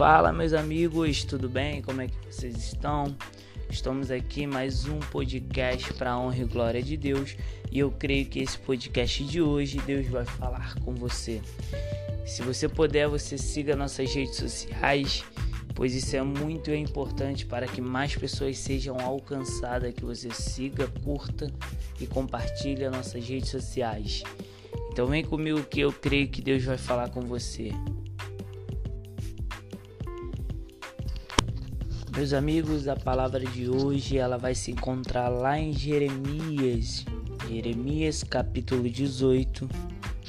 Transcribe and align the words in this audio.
Fala, 0.00 0.32
meus 0.32 0.54
amigos, 0.54 1.24
tudo 1.24 1.46
bem? 1.46 1.82
Como 1.82 2.00
é 2.00 2.06
que 2.06 2.14
vocês 2.24 2.56
estão? 2.56 3.14
Estamos 3.68 4.10
aqui 4.10 4.46
mais 4.46 4.86
um 4.86 4.98
podcast 4.98 5.92
para 5.92 6.18
honra 6.18 6.38
e 6.38 6.44
glória 6.46 6.82
de 6.82 6.96
Deus, 6.96 7.36
e 7.70 7.80
eu 7.80 7.90
creio 7.90 8.24
que 8.24 8.38
esse 8.38 8.56
podcast 8.56 9.22
de 9.22 9.42
hoje 9.42 9.78
Deus 9.84 10.06
vai 10.06 10.24
falar 10.24 10.74
com 10.76 10.94
você. 10.94 11.42
Se 12.24 12.40
você 12.40 12.66
puder, 12.66 13.08
você 13.08 13.36
siga 13.36 13.76
nossas 13.76 14.14
redes 14.14 14.36
sociais, 14.36 15.22
pois 15.74 15.94
isso 15.94 16.16
é 16.16 16.22
muito 16.22 16.72
importante 16.72 17.44
para 17.44 17.66
que 17.66 17.82
mais 17.82 18.16
pessoas 18.16 18.56
sejam 18.56 18.98
alcançadas, 18.98 19.92
que 19.92 20.02
você 20.02 20.30
siga, 20.30 20.88
curta 21.04 21.52
e 22.00 22.06
compartilhe 22.06 22.88
nossas 22.88 23.28
redes 23.28 23.50
sociais. 23.50 24.22
Então 24.90 25.08
vem 25.08 25.22
comigo 25.22 25.62
que 25.62 25.80
eu 25.80 25.92
creio 25.92 26.26
que 26.28 26.40
Deus 26.40 26.64
vai 26.64 26.78
falar 26.78 27.10
com 27.10 27.20
você. 27.20 27.70
Meus 32.20 32.34
amigos, 32.34 32.86
a 32.86 32.94
palavra 32.94 33.40
de 33.40 33.66
hoje 33.70 34.18
ela 34.18 34.36
vai 34.36 34.54
se 34.54 34.70
encontrar 34.70 35.30
lá 35.30 35.58
em 35.58 35.72
Jeremias, 35.72 37.06
Jeremias 37.48 38.22
capítulo 38.22 38.90
18, 38.90 39.66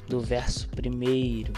do 0.08 0.22
verso 0.22 0.70
1. 0.70 1.52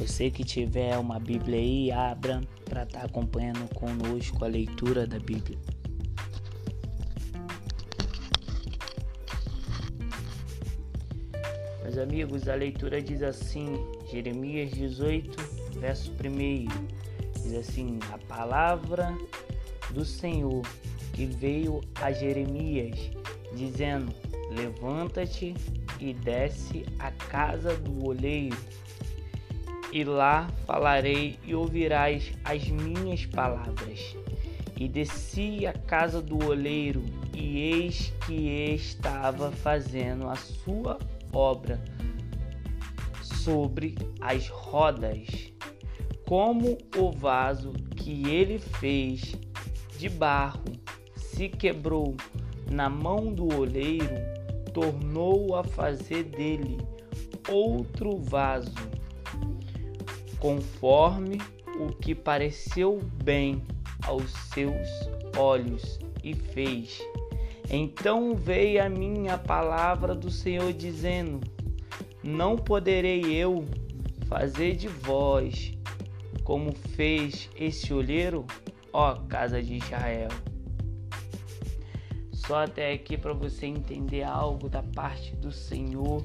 Você 0.00 0.32
que 0.32 0.42
tiver 0.42 0.98
uma 0.98 1.20
Bíblia 1.20 1.60
aí, 1.60 1.92
abra 1.92 2.40
para 2.64 2.82
estar 2.82 2.98
tá 2.98 3.06
acompanhando 3.06 3.72
conosco 3.72 4.44
a 4.44 4.48
leitura 4.48 5.06
da 5.06 5.20
Bíblia. 5.20 5.58
Meus 11.84 11.98
amigos, 11.98 12.48
a 12.48 12.56
leitura 12.56 13.00
diz 13.00 13.22
assim, 13.22 13.76
Jeremias 14.10 14.72
18, 14.72 15.36
verso 15.78 16.10
1. 16.10 17.03
Diz 17.44 17.54
assim: 17.56 17.98
a 18.10 18.16
palavra 18.16 19.14
do 19.90 20.02
Senhor 20.02 20.62
que 21.12 21.26
veio 21.26 21.82
a 22.00 22.10
Jeremias, 22.10 22.98
dizendo: 23.52 24.14
Levanta-te 24.50 25.54
e 26.00 26.14
desce 26.14 26.86
à 26.98 27.10
casa 27.10 27.76
do 27.76 28.06
oleiro, 28.06 28.56
e 29.92 30.04
lá 30.04 30.48
falarei 30.66 31.38
e 31.44 31.54
ouvirás 31.54 32.32
as 32.44 32.66
minhas 32.66 33.26
palavras. 33.26 34.16
E 34.76 34.88
desci 34.88 35.66
à 35.66 35.72
casa 35.72 36.22
do 36.22 36.46
oleiro, 36.46 37.04
e 37.34 37.60
eis 37.60 38.12
que 38.26 38.74
estava 38.74 39.52
fazendo 39.52 40.28
a 40.28 40.34
sua 40.34 40.98
obra 41.30 41.78
sobre 43.22 43.96
as 44.20 44.48
rodas 44.48 45.52
como 46.26 46.78
o 46.96 47.10
vaso 47.10 47.72
que 47.96 48.28
ele 48.28 48.58
fez 48.58 49.34
de 49.98 50.08
barro 50.08 50.64
se 51.14 51.48
quebrou 51.48 52.16
na 52.70 52.88
mão 52.88 53.32
do 53.32 53.54
oleiro, 53.54 54.14
tornou 54.72 55.54
a 55.54 55.62
fazer 55.62 56.24
dele 56.24 56.78
outro 57.48 58.16
vaso, 58.16 58.74
conforme 60.38 61.38
o 61.78 61.92
que 61.92 62.14
pareceu 62.14 63.00
bem 63.22 63.62
aos 64.06 64.30
seus 64.52 64.88
olhos, 65.36 65.98
e 66.22 66.34
fez. 66.34 67.02
Então 67.70 68.34
veio 68.34 68.82
a 68.82 68.88
minha 68.88 69.36
palavra 69.36 70.14
do 70.14 70.30
Senhor 70.30 70.72
dizendo: 70.72 71.40
Não 72.22 72.56
poderei 72.56 73.34
eu 73.34 73.64
fazer 74.26 74.74
de 74.74 74.88
vós 74.88 75.73
como 76.44 76.74
fez 76.74 77.48
esse 77.56 77.92
olheiro, 77.92 78.46
ó 78.92 79.14
casa 79.14 79.62
de 79.62 79.76
Israel. 79.76 80.28
Só 82.32 82.64
até 82.64 82.92
aqui 82.92 83.16
para 83.16 83.32
você 83.32 83.64
entender 83.64 84.22
algo 84.22 84.68
da 84.68 84.82
parte 84.82 85.34
do 85.36 85.50
Senhor 85.50 86.22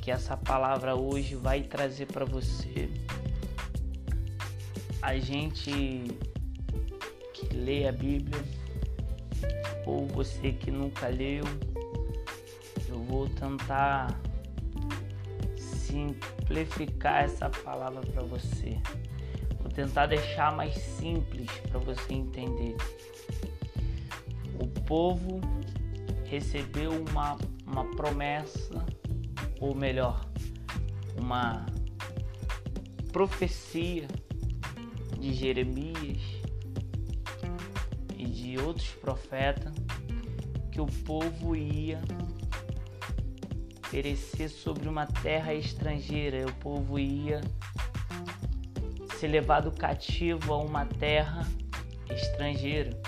que 0.00 0.10
essa 0.10 0.34
palavra 0.34 0.96
hoje 0.96 1.34
vai 1.34 1.62
trazer 1.62 2.06
para 2.06 2.24
você. 2.24 2.90
A 5.02 5.18
gente 5.18 5.70
que 7.34 7.54
lê 7.54 7.86
a 7.86 7.92
Bíblia 7.92 8.42
ou 9.84 10.06
você 10.06 10.52
que 10.52 10.70
nunca 10.70 11.08
leu, 11.08 11.44
eu 12.88 12.98
vou 13.04 13.28
tentar 13.28 14.18
simplificar 15.56 17.24
essa 17.24 17.50
palavra 17.50 18.00
para 18.00 18.22
você. 18.22 18.80
Tentar 19.80 20.04
deixar 20.04 20.54
mais 20.54 20.74
simples 20.74 21.50
para 21.70 21.78
você 21.78 22.12
entender. 22.12 22.76
O 24.60 24.66
povo 24.82 25.40
recebeu 26.26 27.02
uma, 27.08 27.38
uma 27.66 27.86
promessa, 27.96 28.84
ou 29.58 29.74
melhor, 29.74 30.20
uma 31.16 31.64
profecia 33.10 34.06
de 35.18 35.32
Jeremias 35.32 36.20
e 38.18 38.26
de 38.26 38.58
outros 38.58 38.90
profetas 39.00 39.72
que 40.70 40.80
o 40.82 40.86
povo 41.06 41.56
ia 41.56 42.02
perecer 43.90 44.50
sobre 44.50 44.86
uma 44.86 45.06
terra 45.06 45.54
estrangeira, 45.54 46.46
o 46.46 46.52
povo 46.56 46.98
ia 46.98 47.40
ser 49.20 49.28
levado 49.28 49.70
cativo 49.70 50.54
a 50.54 50.56
uma 50.56 50.86
terra 50.86 51.46
estrangeira. 52.10 52.98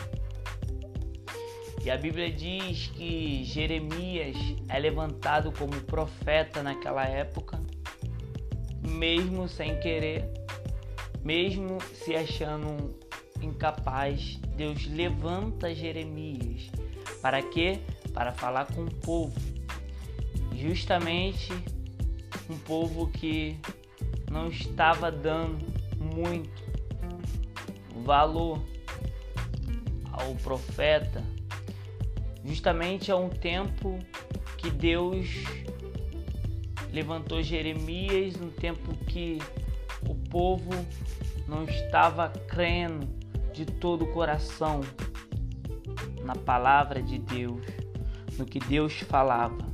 E 1.82 1.90
a 1.90 1.96
Bíblia 1.96 2.30
diz 2.30 2.88
que 2.88 3.42
Jeremias 3.44 4.36
é 4.68 4.78
levantado 4.78 5.50
como 5.52 5.72
profeta 5.80 6.62
naquela 6.62 7.06
época, 7.06 7.58
mesmo 8.86 9.48
sem 9.48 9.80
querer, 9.80 10.30
mesmo 11.24 11.78
se 11.80 12.14
achando 12.14 12.94
incapaz, 13.40 14.38
Deus 14.54 14.86
levanta 14.88 15.74
Jeremias. 15.74 16.70
Para 17.22 17.40
quê? 17.40 17.80
Para 18.12 18.32
falar 18.32 18.66
com 18.66 18.82
o 18.84 18.94
povo. 18.96 19.40
Justamente 20.54 21.50
um 22.50 22.58
povo 22.58 23.08
que 23.08 23.58
não 24.30 24.48
estava 24.48 25.10
dando 25.10 25.71
muito 26.14 26.62
valor 28.04 28.62
ao 30.12 30.34
profeta, 30.36 31.22
justamente 32.44 33.10
a 33.10 33.16
um 33.16 33.28
tempo 33.28 33.98
que 34.58 34.70
Deus 34.70 35.26
levantou 36.92 37.42
Jeremias, 37.42 38.36
um 38.36 38.50
tempo 38.50 38.94
que 39.06 39.38
o 40.08 40.14
povo 40.14 40.70
não 41.48 41.64
estava 41.64 42.28
crendo 42.28 43.06
de 43.52 43.64
todo 43.64 44.04
o 44.04 44.12
coração 44.12 44.80
na 46.24 46.34
palavra 46.34 47.02
de 47.02 47.18
Deus, 47.18 47.66
no 48.38 48.44
que 48.44 48.58
Deus 48.58 49.00
falava. 49.00 49.72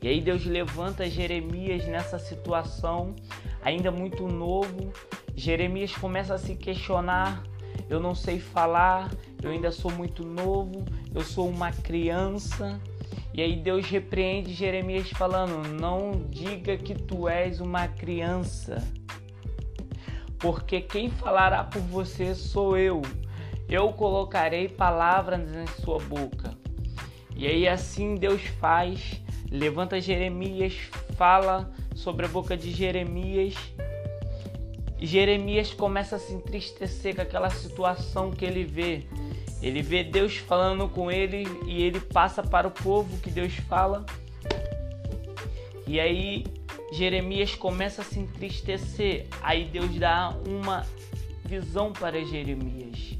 E 0.00 0.08
aí 0.08 0.20
Deus 0.20 0.44
levanta 0.44 1.08
Jeremias 1.08 1.86
nessa 1.86 2.18
situação, 2.18 3.16
ainda 3.62 3.90
muito 3.90 4.28
novo, 4.28 4.92
Jeremias 5.36 5.92
começa 5.94 6.34
a 6.34 6.38
se 6.38 6.56
questionar: 6.56 7.42
eu 7.88 8.00
não 8.00 8.14
sei 8.14 8.40
falar, 8.40 9.10
eu 9.42 9.50
ainda 9.50 9.70
sou 9.70 9.92
muito 9.92 10.24
novo, 10.24 10.84
eu 11.14 11.20
sou 11.20 11.48
uma 11.48 11.70
criança. 11.70 12.80
E 13.34 13.42
aí 13.42 13.54
Deus 13.54 13.86
repreende 13.86 14.54
Jeremias 14.54 15.10
falando: 15.10 15.68
Não 15.68 16.24
diga 16.30 16.76
que 16.78 16.94
tu 16.94 17.28
és 17.28 17.60
uma 17.60 17.86
criança, 17.86 18.82
porque 20.38 20.80
quem 20.80 21.10
falará 21.10 21.62
por 21.62 21.82
você 21.82 22.34
sou 22.34 22.78
eu. 22.78 23.02
Eu 23.68 23.92
colocarei 23.92 24.68
palavras 24.68 25.40
em 25.54 25.66
sua 25.82 25.98
boca. 25.98 26.56
E 27.34 27.46
aí 27.46 27.68
assim 27.68 28.14
Deus 28.14 28.42
faz, 28.60 29.20
levanta 29.50 30.00
Jeremias, 30.00 30.74
fala 31.16 31.70
sobre 31.94 32.24
a 32.24 32.28
boca 32.28 32.56
de 32.56 32.70
Jeremias 32.70 33.54
Jeremias 34.98 35.72
começa 35.72 36.16
a 36.16 36.18
se 36.18 36.32
entristecer 36.32 37.14
com 37.14 37.22
aquela 37.22 37.50
situação 37.50 38.30
que 38.30 38.44
ele 38.44 38.64
vê. 38.64 39.04
Ele 39.62 39.82
vê 39.82 40.02
Deus 40.02 40.36
falando 40.36 40.88
com 40.88 41.10
ele 41.10 41.44
e 41.66 41.82
ele 41.82 42.00
passa 42.00 42.42
para 42.42 42.66
o 42.66 42.70
povo 42.70 43.18
que 43.18 43.30
Deus 43.30 43.54
fala. 43.68 44.04
E 45.86 46.00
aí 46.00 46.44
Jeremias 46.92 47.54
começa 47.54 48.02
a 48.02 48.04
se 48.04 48.18
entristecer. 48.18 49.26
Aí 49.42 49.64
Deus 49.64 49.94
dá 49.98 50.34
uma 50.46 50.86
visão 51.44 51.92
para 51.92 52.24
Jeremias. 52.24 53.18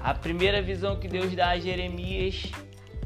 A 0.00 0.14
primeira 0.14 0.62
visão 0.62 0.98
que 0.98 1.08
Deus 1.08 1.34
dá 1.34 1.50
a 1.50 1.58
Jeremias 1.58 2.52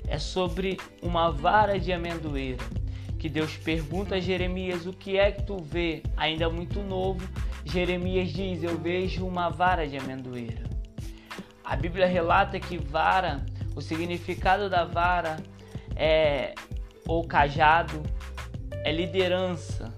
é 0.07 0.19
sobre 0.19 0.79
uma 1.01 1.31
vara 1.31 1.79
de 1.79 1.93
amendoeira 1.93 2.82
que 3.23 3.29
Deus 3.29 3.57
pergunta 3.57 4.17
a 4.17 4.21
Jeremias 4.21 4.85
o 4.85 4.93
que 4.93 5.17
é 5.17 5.31
que 5.31 5.45
tu 5.45 5.57
vê, 5.63 6.03
ainda 6.17 6.51
muito 6.51 6.83
novo, 6.83 7.25
Jeremias 7.65 8.31
diz: 8.31 8.65
Eu 8.65 8.77
vejo 8.77 9.25
uma 9.25 9.49
vara 9.49 9.87
de 9.87 9.97
amendoeira. 9.97 10.65
A 11.63 11.77
Bíblia 11.77 12.09
relata 12.09 12.59
que 12.59 12.77
vara, 12.77 13.47
o 13.77 13.81
significado 13.81 14.69
da 14.69 14.85
vara 14.85 15.37
é 15.95 16.53
ou 17.07 17.25
cajado, 17.25 18.03
é 18.85 18.91
liderança, 18.91 19.97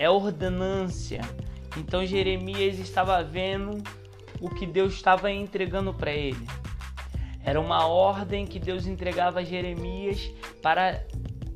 é 0.00 0.10
ordenância. 0.10 1.20
Então 1.76 2.04
Jeremias 2.04 2.76
estava 2.80 3.22
vendo 3.22 3.80
o 4.40 4.50
que 4.50 4.66
Deus 4.66 4.94
estava 4.94 5.30
entregando 5.30 5.94
para 5.94 6.10
ele. 6.10 6.44
Era 7.44 7.60
uma 7.60 7.86
ordem 7.86 8.44
que 8.44 8.58
Deus 8.58 8.84
entregava 8.84 9.38
a 9.38 9.44
Jeremias 9.44 10.28
para 10.60 11.04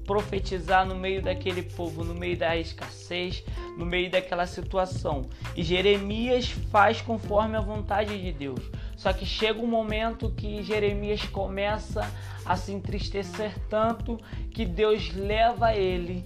profetizar 0.06 0.87
no 0.87 0.95
meio 0.95 1.23
daquele 1.23 1.62
povo, 1.62 2.05
no 2.05 2.15
meio 2.15 2.37
da 2.37 2.56
escassez, 2.56 3.45
no 3.77 3.85
meio 3.85 4.11
daquela 4.11 4.47
situação. 4.47 5.23
E 5.56 5.62
Jeremias 5.62 6.49
faz 6.71 7.01
conforme 7.01 7.56
a 7.56 7.61
vontade 7.61 8.21
de 8.21 8.33
Deus. 8.33 8.61
Só 8.97 9.12
que 9.12 9.27
chega 9.27 9.61
um 9.61 9.67
momento 9.67 10.31
que 10.31 10.62
Jeremias 10.62 11.23
começa 11.25 12.09
a 12.45 12.56
se 12.56 12.73
entristecer 12.73 13.59
tanto 13.69 14.21
que 14.53 14.65
Deus 14.65 15.12
leva 15.15 15.75
ele 15.75 16.25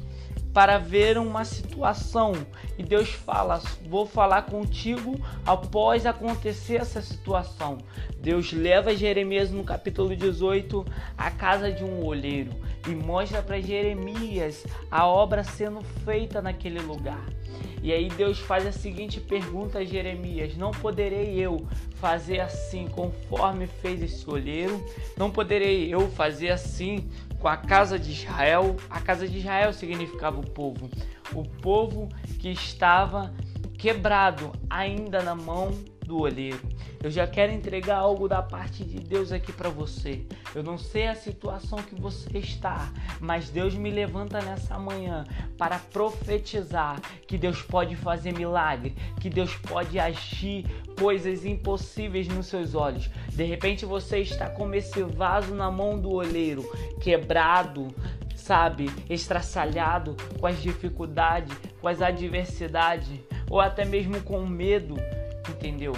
para 0.59 0.77
ver 0.77 1.17
uma 1.19 1.45
situação 1.45 2.33
e 2.77 2.83
Deus 2.83 3.11
fala: 3.11 3.63
Vou 3.89 4.05
falar 4.05 4.43
contigo 4.43 5.15
após 5.47 6.05
acontecer 6.05 6.81
essa 6.81 7.01
situação. 7.01 7.79
Deus 8.21 8.53
leva 8.53 8.93
Jeremias 8.93 9.53
no 9.53 9.63
capítulo 9.63 10.17
18 10.17 10.85
à 11.17 11.31
casa 11.31 11.71
de 11.71 11.85
um 11.85 12.05
olheiro 12.05 12.51
e 12.89 12.91
mostra 12.91 13.41
para 13.41 13.61
Jeremias 13.61 14.67
a 14.91 15.07
obra 15.07 15.45
sendo 15.45 15.81
feita 16.05 16.43
naquele 16.43 16.81
lugar. 16.81 17.25
E 17.81 17.93
aí 17.93 18.09
Deus 18.09 18.41
faz 18.41 18.67
a 18.67 18.73
seguinte 18.73 19.21
pergunta 19.21 19.79
a 19.79 19.85
Jeremias: 19.85 20.57
Não 20.57 20.73
poderei 20.73 21.39
eu 21.39 21.69
fazer 22.01 22.41
assim 22.41 22.89
conforme 22.89 23.69
fez 23.69 24.03
esse 24.03 24.29
olheiro? 24.29 24.85
Não 25.17 25.31
poderei 25.31 25.95
eu 25.95 26.09
fazer 26.11 26.51
assim 26.51 27.09
com 27.39 27.49
a 27.49 27.57
casa 27.57 27.99
de 27.99 28.13
Israel? 28.13 28.77
A 28.91 29.01
casa 29.01 29.29
de 29.29 29.39
Israel 29.39 29.73
significava 29.73 30.39
o 30.39 30.49
povo, 30.51 30.91
o 31.33 31.45
povo 31.45 32.09
que 32.39 32.51
estava 32.51 33.33
quebrado 33.79 34.53
ainda 34.69 35.23
na 35.23 35.35
mão 35.35 35.71
do 36.09 36.19
olheiro. 36.19 36.59
Eu 37.03 37.11
já 37.11 37.27
quero 37.27 37.53
entregar 37.53 37.99
algo 37.99 38.27
da 38.27 38.43
parte 38.43 38.83
de 38.83 38.99
Deus 38.99 39.31
aqui 39.31 39.53
para 39.53 39.69
você. 39.69 40.25
Eu 40.55 40.63
não 40.63 40.79
sei 40.79 41.07
a 41.07 41.15
situação 41.15 41.79
que 41.81 41.95
você 41.95 42.39
está, 42.39 42.91
mas 43.21 43.51
Deus 43.51 43.75
me 43.75 43.91
levanta 43.91 44.41
nessa 44.41 44.79
manhã 44.79 45.25
para 45.59 45.79
profetizar 45.79 46.99
que 47.27 47.37
Deus 47.37 47.63
pode 47.63 47.95
fazer 47.95 48.33
milagre, 48.33 48.97
que 49.21 49.29
Deus 49.29 49.55
pode 49.57 49.99
agir 50.01 50.65
coisas 50.99 51.45
impossíveis 51.45 52.27
nos 52.27 52.47
seus 52.47 52.75
olhos. 52.75 53.11
De 53.29 53.45
repente 53.45 53.85
você 53.85 54.21
está 54.21 54.49
como 54.49 54.75
esse 54.75 55.03
vaso 55.03 55.55
na 55.55 55.71
mão 55.71 56.01
do 56.01 56.11
olheiro, 56.11 56.65
quebrado, 57.01 57.95
sabe, 58.35 58.91
estraçalhado 59.11 60.17
com 60.41 60.47
as 60.47 60.61
dificuldades, 60.61 61.55
com 61.83 61.87
as 61.87 62.01
adversidades, 62.01 63.21
ou 63.51 63.61
até 63.61 63.85
mesmo 63.85 64.21
com 64.23 64.47
medo 64.47 64.97
entendeu? 65.51 65.95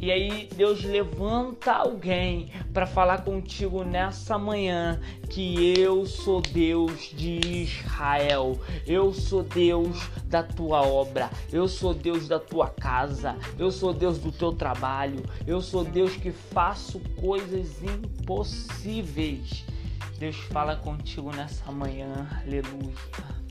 E 0.00 0.10
aí 0.10 0.48
Deus 0.56 0.82
levanta 0.82 1.72
alguém 1.72 2.50
para 2.72 2.86
falar 2.86 3.22
contigo 3.22 3.84
nessa 3.84 4.36
manhã 4.36 5.00
que 5.30 5.78
eu 5.78 6.04
sou 6.06 6.40
Deus 6.40 7.12
de 7.14 7.38
Israel. 7.62 8.58
Eu 8.84 9.12
sou 9.14 9.44
Deus 9.44 9.96
da 10.26 10.42
tua 10.42 10.82
obra. 10.82 11.30
Eu 11.52 11.68
sou 11.68 11.94
Deus 11.94 12.26
da 12.26 12.40
tua 12.40 12.68
casa. 12.68 13.36
Eu 13.56 13.70
sou 13.70 13.94
Deus 13.94 14.18
do 14.18 14.32
teu 14.32 14.52
trabalho. 14.52 15.22
Eu 15.46 15.60
sou 15.60 15.84
Deus 15.84 16.16
que 16.16 16.32
faço 16.32 16.98
coisas 17.20 17.80
impossíveis. 17.80 19.64
Deus 20.18 20.36
fala 20.36 20.74
contigo 20.74 21.30
nessa 21.30 21.70
manhã. 21.70 22.28
Aleluia. 22.44 23.41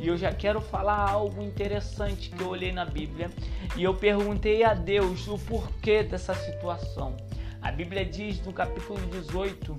E 0.00 0.08
eu 0.08 0.16
já 0.16 0.32
quero 0.32 0.60
falar 0.60 1.10
algo 1.10 1.42
interessante 1.42 2.30
que 2.30 2.42
eu 2.42 2.48
olhei 2.48 2.72
na 2.72 2.84
Bíblia 2.84 3.30
e 3.76 3.84
eu 3.84 3.94
perguntei 3.94 4.64
a 4.64 4.74
Deus 4.74 5.28
o 5.28 5.38
porquê 5.38 6.02
dessa 6.02 6.34
situação. 6.34 7.16
A 7.60 7.70
Bíblia 7.70 8.04
diz 8.04 8.44
no 8.44 8.52
capítulo 8.52 8.98
18, 9.06 9.78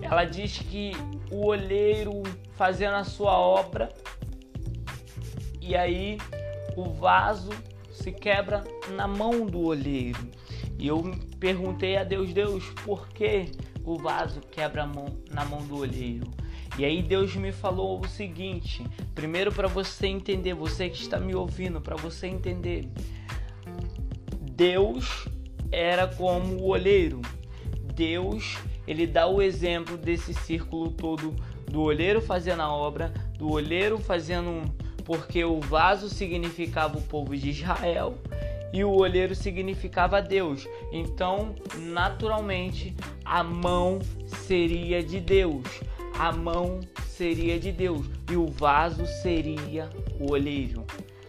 ela 0.00 0.24
diz 0.24 0.58
que 0.58 0.92
o 1.30 1.46
olheiro 1.46 2.22
fazendo 2.54 2.94
a 2.94 3.04
sua 3.04 3.38
obra 3.38 3.92
e 5.60 5.76
aí 5.76 6.18
o 6.76 6.84
vaso 6.84 7.50
se 7.90 8.12
quebra 8.12 8.62
na 8.94 9.06
mão 9.06 9.44
do 9.44 9.60
olheiro. 9.60 10.30
E 10.78 10.86
eu 10.86 11.02
perguntei 11.40 11.96
a 11.96 12.04
Deus, 12.04 12.32
Deus, 12.32 12.64
por 12.84 13.08
que 13.08 13.50
o 13.84 13.98
vaso 13.98 14.40
quebra 14.40 14.88
na 15.30 15.44
mão 15.44 15.60
do 15.66 15.78
olheiro? 15.78 16.30
E 16.78 16.84
aí 16.84 17.02
Deus 17.02 17.34
me 17.34 17.52
falou 17.52 18.00
o 18.00 18.06
seguinte, 18.06 18.86
primeiro 19.14 19.50
para 19.50 19.66
você 19.66 20.06
entender, 20.06 20.52
você 20.54 20.90
que 20.90 21.00
está 21.00 21.18
me 21.18 21.34
ouvindo, 21.34 21.80
para 21.80 21.96
você 21.96 22.26
entender. 22.26 22.88
Deus 24.52 25.26
era 25.72 26.06
como 26.06 26.56
o 26.56 26.68
olheiro. 26.68 27.22
Deus, 27.94 28.58
ele 28.86 29.06
dá 29.06 29.26
o 29.26 29.40
exemplo 29.40 29.96
desse 29.96 30.34
círculo 30.34 30.90
todo 30.90 31.34
do 31.70 31.82
olheiro 31.82 32.20
fazendo 32.20 32.62
a 32.62 32.70
obra, 32.70 33.12
do 33.38 33.50
olheiro 33.50 33.98
fazendo 33.98 34.62
porque 35.04 35.44
o 35.44 35.60
vaso 35.60 36.08
significava 36.08 36.98
o 36.98 37.02
povo 37.02 37.36
de 37.36 37.50
Israel 37.50 38.18
e 38.72 38.84
o 38.84 38.90
olheiro 38.90 39.34
significava 39.34 40.20
Deus. 40.20 40.66
Então, 40.92 41.54
naturalmente, 41.78 42.94
a 43.24 43.42
mão 43.42 44.00
seria 44.26 45.02
de 45.02 45.20
Deus 45.20 45.64
a 46.18 46.32
mão 46.32 46.80
seria 47.06 47.58
de 47.58 47.70
Deus 47.72 48.06
e 48.30 48.36
o 48.36 48.46
vaso 48.46 49.06
seria 49.22 49.90
o 50.18 50.32
olheiro. 50.32 50.84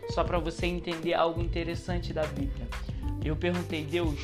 Só 0.10 0.24
para 0.24 0.40
você 0.40 0.66
entender 0.66 1.14
algo 1.14 1.42
interessante 1.42 2.14
da 2.14 2.26
Bíblia. 2.26 2.68
Eu 3.24 3.36
perguntei, 3.36 3.84
Deus, 3.84 4.20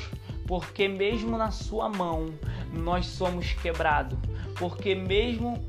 por 0.47 0.71
que 0.71 0.87
mesmo 0.87 1.37
na 1.37 1.51
sua 1.51 1.89
mão 1.89 2.33
nós 2.71 3.05
somos 3.05 3.53
quebrados? 3.53 4.17
Porque 4.57 4.95
mesmo 4.95 5.65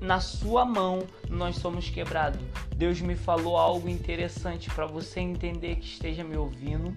na 0.00 0.20
sua 0.20 0.64
mão 0.64 1.04
nós 1.28 1.56
somos 1.56 1.88
quebrados. 1.88 2.40
Deus 2.78 3.00
me 3.00 3.16
falou 3.16 3.56
algo 3.56 3.88
interessante 3.88 4.70
para 4.70 4.86
você 4.86 5.18
entender 5.18 5.74
que 5.74 5.84
esteja 5.84 6.22
me 6.22 6.36
ouvindo 6.36 6.94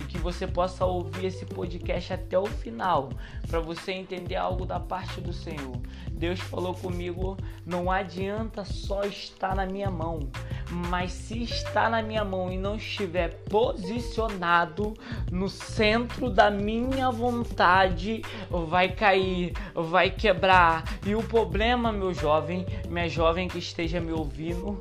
e 0.00 0.04
que 0.04 0.16
você 0.16 0.46
possa 0.46 0.86
ouvir 0.86 1.26
esse 1.26 1.44
podcast 1.44 2.14
até 2.14 2.38
o 2.38 2.46
final, 2.46 3.10
para 3.46 3.60
você 3.60 3.92
entender 3.92 4.36
algo 4.36 4.64
da 4.64 4.80
parte 4.80 5.20
do 5.20 5.30
Senhor. 5.30 5.76
Deus 6.12 6.40
falou 6.40 6.72
comigo: 6.72 7.36
não 7.66 7.90
adianta 7.90 8.64
só 8.64 9.02
estar 9.04 9.54
na 9.54 9.66
minha 9.66 9.90
mão, 9.90 10.30
mas 10.70 11.12
se 11.12 11.42
está 11.42 11.90
na 11.90 12.00
minha 12.00 12.24
mão 12.24 12.50
e 12.50 12.56
não 12.56 12.76
estiver 12.76 13.28
posicionado 13.50 14.94
no 15.30 15.50
centro 15.50 16.30
da 16.30 16.50
minha 16.50 17.10
vontade, 17.10 18.22
vai 18.50 18.88
cair, 18.88 19.52
vai 19.74 20.10
quebrar. 20.10 20.84
E 21.06 21.14
o 21.14 21.22
problema, 21.22 21.92
meu 21.92 22.14
jovem, 22.14 22.64
minha 22.88 23.10
jovem 23.10 23.46
que 23.46 23.58
esteja 23.58 24.00
me 24.00 24.12
ouvindo, 24.12 24.78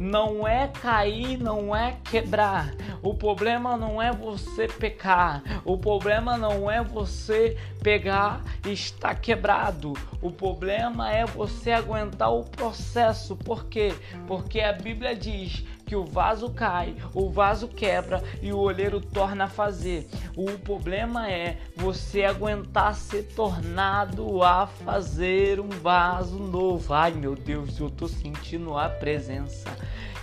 não 0.00 0.48
é 0.48 0.66
cair, 0.66 1.36
não 1.36 1.76
é 1.76 1.98
quebrar. 2.02 2.74
O 3.02 3.12
problema 3.12 3.76
não 3.76 4.00
é 4.00 4.10
você 4.10 4.66
pecar. 4.66 5.42
O 5.62 5.76
problema 5.76 6.38
não 6.38 6.70
é 6.70 6.82
você 6.82 7.58
pegar 7.82 8.42
e 8.66 8.72
estar 8.72 9.14
quebrado. 9.16 9.92
O 10.22 10.30
problema 10.30 11.12
é 11.12 11.26
você 11.26 11.72
aguentar 11.72 12.32
o 12.32 12.44
processo. 12.44 13.36
Por 13.36 13.66
quê? 13.66 13.92
Porque 14.26 14.60
a 14.60 14.72
Bíblia 14.72 15.14
diz 15.14 15.66
que 15.90 15.96
o 15.96 16.04
vaso 16.04 16.50
cai, 16.50 16.94
o 17.12 17.28
vaso 17.30 17.66
quebra 17.66 18.22
e 18.40 18.52
o 18.52 18.58
olheiro 18.58 19.00
torna 19.00 19.46
a 19.46 19.48
fazer. 19.48 20.08
O 20.36 20.56
problema 20.56 21.28
é 21.28 21.58
você 21.74 22.22
aguentar 22.22 22.94
ser 22.94 23.24
tornado 23.34 24.40
a 24.40 24.68
fazer 24.68 25.58
um 25.58 25.68
vaso 25.68 26.38
novo. 26.38 26.94
Ai 26.94 27.10
meu 27.10 27.34
Deus, 27.34 27.80
eu 27.80 27.90
tô 27.90 28.06
sentindo 28.06 28.78
a 28.78 28.88
presença. 28.88 29.68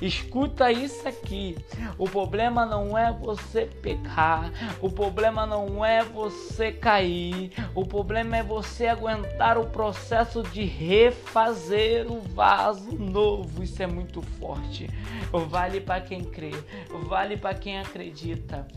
Escuta 0.01 0.71
isso 0.71 1.07
aqui. 1.07 1.57
O 1.97 2.07
problema 2.07 2.65
não 2.65 2.97
é 2.97 3.11
você 3.11 3.65
pecar, 3.65 4.51
o 4.79 4.89
problema 4.89 5.45
não 5.45 5.83
é 5.83 6.03
você 6.03 6.71
cair, 6.71 7.51
o 7.73 7.83
problema 7.83 8.37
é 8.37 8.43
você 8.43 8.87
aguentar 8.87 9.57
o 9.57 9.65
processo 9.65 10.43
de 10.43 10.63
refazer 10.63 12.09
o 12.11 12.21
vaso 12.21 12.93
novo. 12.93 13.63
Isso 13.63 13.81
é 13.81 13.87
muito 13.87 14.21
forte 14.21 14.87
vale 15.57 15.81
para 15.81 16.01
quem 16.01 16.23
crê, 16.23 16.51
vale 17.07 17.35
para 17.35 17.55
quem 17.57 17.79
acredita. 17.79 18.67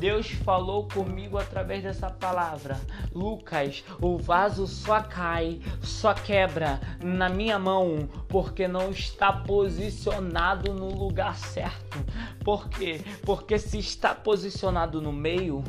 Deus 0.00 0.30
falou 0.30 0.88
comigo 0.88 1.36
através 1.36 1.82
dessa 1.82 2.08
palavra. 2.08 2.80
Lucas, 3.14 3.84
o 4.00 4.16
vaso 4.16 4.66
só 4.66 5.02
cai, 5.02 5.60
só 5.82 6.14
quebra 6.14 6.80
na 7.04 7.28
minha 7.28 7.58
mão 7.58 8.08
porque 8.26 8.66
não 8.66 8.90
está 8.90 9.30
posicionado 9.30 10.72
no 10.72 10.88
lugar 10.88 11.36
certo. 11.36 11.98
Por 12.42 12.70
quê? 12.70 13.02
Porque 13.26 13.58
se 13.58 13.78
está 13.78 14.14
posicionado 14.14 15.02
no 15.02 15.12
meio, 15.12 15.62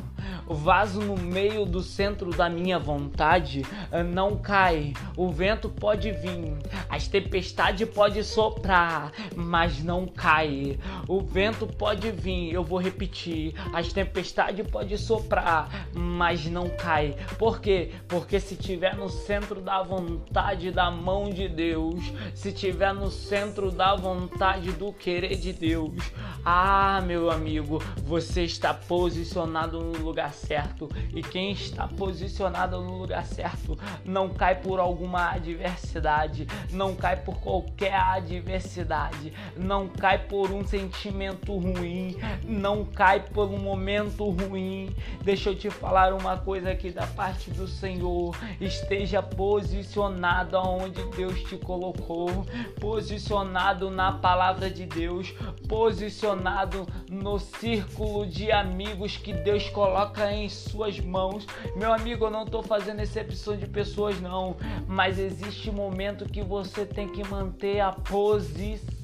o 0.46 0.54
vaso 0.54 1.00
no 1.00 1.16
meio 1.16 1.66
do 1.66 1.82
centro 1.82 2.30
da 2.30 2.48
minha 2.48 2.78
vontade 2.78 3.66
eh, 3.90 4.02
não 4.02 4.38
cai. 4.38 4.94
O 5.14 5.30
vento 5.30 5.68
pode 5.68 6.10
vir, 6.10 6.56
as 6.88 7.06
tempestades 7.06 7.86
pode 7.88 8.24
soprar, 8.24 9.12
mas 9.36 9.82
não 9.82 10.06
cai. 10.06 10.78
O 11.06 11.20
vento 11.20 11.66
pode 11.66 12.10
vir, 12.10 12.52
eu 12.52 12.64
vou 12.64 12.78
repetir. 12.78 13.54
As 13.74 13.92
tempestades 13.92 14.21
pode 14.70 14.96
soprar, 14.98 15.88
mas 15.92 16.46
não 16.46 16.68
cai. 16.68 17.16
Por 17.38 17.60
quê? 17.60 17.92
Porque 18.08 18.38
se 18.38 18.56
tiver 18.56 18.96
no 18.96 19.08
centro 19.08 19.60
da 19.60 19.82
vontade 19.82 20.70
da 20.70 20.90
mão 20.90 21.30
de 21.30 21.48
Deus, 21.48 22.00
se 22.34 22.52
tiver 22.52 22.92
no 22.92 23.10
centro 23.10 23.70
da 23.70 23.94
vontade 23.94 24.72
do 24.72 24.92
querer 24.92 25.36
de 25.36 25.52
Deus, 25.52 26.12
ah, 26.44 27.00
meu 27.06 27.30
amigo, 27.30 27.82
você 28.04 28.42
está 28.42 28.74
posicionado 28.74 29.80
no 29.80 29.98
lugar 29.98 30.32
certo. 30.32 30.88
E 31.14 31.22
quem 31.22 31.52
está 31.52 31.86
posicionado 31.86 32.80
no 32.80 32.98
lugar 32.98 33.24
certo 33.24 33.78
não 34.04 34.28
cai 34.28 34.56
por 34.56 34.80
alguma 34.80 35.30
adversidade, 35.30 36.46
não 36.70 36.94
cai 36.94 37.16
por 37.16 37.40
qualquer 37.40 37.94
adversidade, 37.94 39.32
não 39.56 39.88
cai 39.88 40.18
por 40.18 40.50
um 40.50 40.66
sentimento 40.66 41.56
ruim, 41.56 42.16
não 42.44 42.84
cai 42.84 43.20
por 43.20 43.48
um 43.48 43.58
momento 43.58 44.11
ruim. 44.20 44.94
Deixa 45.22 45.50
eu 45.50 45.56
te 45.56 45.70
falar 45.70 46.12
uma 46.12 46.36
coisa 46.38 46.70
aqui 46.70 46.90
da 46.90 47.06
parte 47.06 47.50
do 47.50 47.66
Senhor. 47.66 48.36
Esteja 48.60 49.22
posicionado 49.22 50.56
aonde 50.56 51.02
Deus 51.16 51.42
te 51.42 51.56
colocou, 51.56 52.46
posicionado 52.80 53.90
na 53.90 54.12
palavra 54.12 54.70
de 54.70 54.86
Deus, 54.86 55.32
posicionado 55.68 56.86
no 57.10 57.38
círculo 57.38 58.26
de 58.26 58.50
amigos 58.50 59.16
que 59.16 59.32
Deus 59.32 59.68
coloca 59.70 60.32
em 60.32 60.48
suas 60.48 60.98
mãos. 61.00 61.46
Meu 61.76 61.92
amigo, 61.92 62.26
eu 62.26 62.30
não 62.30 62.44
estou 62.44 62.62
fazendo 62.62 63.00
exceção 63.00 63.56
de 63.56 63.66
pessoas, 63.66 64.20
não, 64.20 64.56
mas 64.86 65.18
existe 65.18 65.70
momento 65.70 66.24
que 66.26 66.42
você 66.42 66.84
tem 66.84 67.08
que 67.08 67.26
manter 67.28 67.80
a 67.80 67.92
posição. 67.92 69.01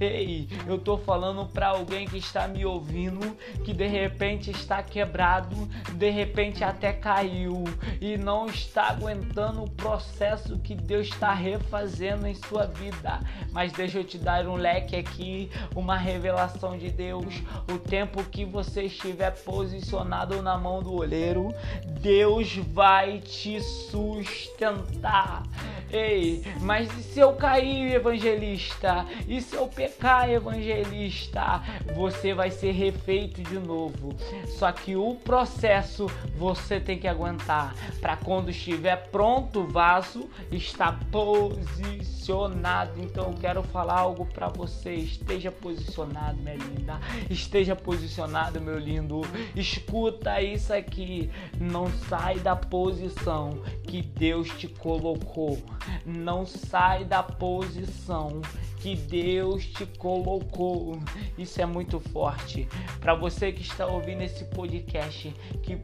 Ei, 0.00 0.48
eu 0.66 0.78
tô 0.78 0.96
falando 0.96 1.46
para 1.46 1.68
alguém 1.68 2.06
que 2.06 2.18
está 2.18 2.46
me 2.46 2.64
ouvindo, 2.64 3.36
que 3.64 3.72
de 3.72 3.86
repente 3.86 4.50
está 4.50 4.82
quebrado, 4.82 5.68
de 5.92 6.10
repente 6.10 6.64
até 6.64 6.92
caiu 6.92 7.64
e 8.00 8.16
não 8.16 8.46
está 8.46 8.88
aguentando 8.88 9.64
o 9.64 9.70
processo 9.70 10.58
que 10.58 10.74
Deus 10.74 11.08
está 11.08 11.32
refazendo 11.32 12.26
em 12.26 12.34
sua 12.34 12.66
vida. 12.66 13.20
Mas 13.50 13.72
deixa 13.72 13.98
eu 13.98 14.04
te 14.04 14.18
dar 14.18 14.46
um 14.46 14.56
leque 14.56 14.96
aqui, 14.96 15.50
uma 15.74 15.96
revelação 15.96 16.76
de 16.76 16.90
Deus. 16.90 17.42
O 17.72 17.78
tempo 17.78 18.24
que 18.24 18.44
você 18.44 18.84
estiver 18.84 19.30
posicionado 19.42 20.42
na 20.42 20.56
mão 20.56 20.82
do 20.82 20.94
oleiro, 20.94 21.54
Deus 22.00 22.56
vai 22.56 23.18
te 23.18 23.60
sustentar. 23.60 25.42
Ei, 25.90 26.42
mas 26.60 26.90
e 26.98 27.02
se 27.02 27.20
eu 27.20 27.34
cair, 27.34 27.94
evangelista? 27.94 28.91
E 29.26 29.40
se 29.40 29.56
eu 29.56 29.66
pecar, 29.66 30.28
evangelista? 30.28 31.62
Você 31.94 32.34
vai 32.34 32.50
ser 32.50 32.72
refeito 32.72 33.42
de 33.42 33.58
novo. 33.58 34.14
Só 34.58 34.70
que 34.72 34.96
o 34.96 35.14
processo 35.14 36.06
você 36.36 36.80
tem 36.80 36.98
que 36.98 37.08
aguentar 37.08 37.74
para 38.00 38.16
quando 38.16 38.50
estiver 38.50 38.96
pronto 39.10 39.60
o 39.60 39.66
vaso 39.66 40.28
está 40.50 40.92
posicionado. 41.10 43.00
Então 43.00 43.30
eu 43.30 43.34
quero 43.34 43.62
falar 43.62 43.98
algo 43.98 44.26
para 44.26 44.48
você. 44.48 44.94
Esteja 44.94 45.50
posicionado, 45.50 46.38
minha 46.38 46.56
linda. 46.56 47.00
Esteja 47.30 47.76
posicionado, 47.76 48.60
meu 48.60 48.78
lindo. 48.78 49.22
Escuta 49.54 50.40
isso 50.40 50.72
aqui. 50.72 51.30
Não 51.58 51.90
sai 52.08 52.38
da 52.40 52.56
posição 52.56 53.62
que 53.84 54.02
Deus 54.02 54.48
te 54.50 54.68
colocou. 54.68 55.58
Não 56.04 56.46
sai 56.46 57.04
da 57.04 57.22
posição 57.22 58.40
que 58.82 58.96
Deus 58.96 59.64
te 59.64 59.86
colocou. 59.86 60.98
Isso 61.38 61.62
é 61.62 61.66
muito 61.66 62.00
forte. 62.00 62.68
Para 63.00 63.14
você 63.14 63.52
que 63.52 63.62
está 63.62 63.86
ouvindo 63.86 64.22
esse 64.22 64.44
podcast, 64.46 65.32
que 65.62 65.78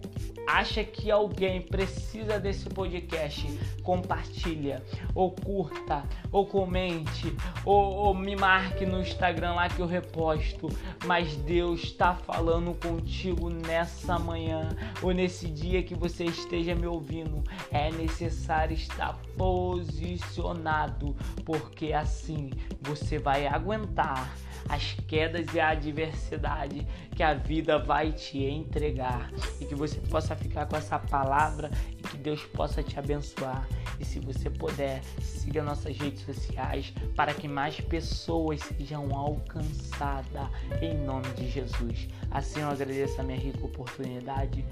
acha 0.49 0.83
que 0.83 1.09
alguém 1.09 1.63
precisa 1.63 2.41
desse 2.41 2.69
podcast, 2.69 3.47
compartilha, 3.85 4.83
ou 5.15 5.31
curta, 5.31 6.03
ou 6.33 6.45
comente, 6.45 7.33
ou, 7.65 7.95
ou 7.95 8.15
me 8.15 8.35
marque 8.35 8.85
no 8.85 9.01
Instagram 9.01 9.53
lá 9.55 9.69
que 9.69 9.79
eu 9.79 9.87
reposto. 9.87 10.69
Mas 11.07 11.37
Deus 11.37 11.85
está 11.85 12.17
falando 12.17 12.75
contigo 12.81 13.49
nessa 13.49 14.19
manhã 14.19 14.71
ou 15.01 15.13
nesse 15.13 15.47
dia 15.47 15.85
que 15.85 15.95
você 15.95 16.25
esteja 16.25 16.75
me 16.75 16.87
ouvindo. 16.89 17.45
É 17.71 17.93
necessário 17.93 18.75
estar 18.75 19.17
posicionado, 19.39 21.17
porque 21.45 21.93
assim 21.93 22.51
você 22.83 23.19
vai 23.19 23.47
aguentar 23.47 24.37
as 24.69 24.95
quedas 25.07 25.47
e 25.55 25.61
a 25.61 25.71
adversidade 25.71 26.87
que 27.15 27.23
a 27.23 27.33
vida 27.33 27.79
vai 27.79 28.13
te 28.13 28.39
entregar 28.39 29.31
e 29.61 29.65
que 29.65 29.75
você 29.75 29.99
possa 30.01 30.37
ficar 30.37 30.67
com 30.67 30.77
essa 30.77 30.99
palavra 30.99 31.71
e 31.97 32.03
que 32.03 32.19
Deus 32.19 32.43
possa 32.47 32.83
te 32.83 32.99
abençoar. 32.99 33.67
E 33.99 34.05
se 34.05 34.21
você 34.21 34.51
puder, 34.51 35.03
siga 35.21 35.63
nossas 35.63 35.97
redes 35.97 36.23
sociais 36.23 36.93
para 37.17 37.33
que 37.33 37.49
mais 37.49 37.81
pessoas 37.81 38.61
sejam 38.61 39.15
alcançadas 39.17 40.49
em 40.83 40.97
nome 40.99 41.29
de 41.37 41.49
Jesus. 41.49 42.09
Assim 42.31 42.61
eu 42.61 42.69
agradeço 42.69 43.21
a 43.21 43.25
minha 43.25 43.39
rica 43.39 43.65
oportunidade. 43.65 44.65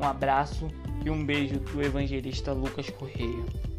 Um 0.00 0.04
abraço 0.04 0.68
e 1.04 1.10
um 1.10 1.24
beijo 1.24 1.58
do 1.60 1.82
evangelista 1.82 2.52
Lucas 2.52 2.88
Correia. 2.90 3.71